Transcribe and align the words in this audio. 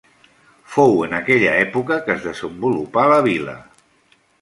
Fou 0.75 0.95
en 1.09 1.13
aquella 1.17 1.53
època 1.67 1.99
que 2.07 2.15
es 2.17 2.27
desenvolupà 2.31 3.07
la 3.15 3.25
vila. 3.33 3.59